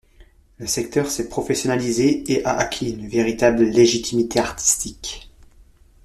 Le 0.57 0.65
secteur 0.65 1.11
s'est 1.11 1.29
professionnalisé 1.29 2.23
et 2.33 2.43
a 2.43 2.57
acquis 2.57 2.89
une 2.89 3.07
véritable 3.07 3.63
légitimité 3.65 4.39
artistique. 4.39 5.29